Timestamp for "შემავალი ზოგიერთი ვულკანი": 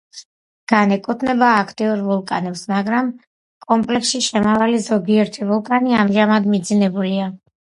4.29-5.99